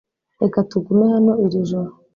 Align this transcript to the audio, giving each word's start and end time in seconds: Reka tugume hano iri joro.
Reka 0.41 0.57
tugume 0.69 1.05
hano 1.13 1.31
iri 1.45 1.59
joro. 1.69 1.91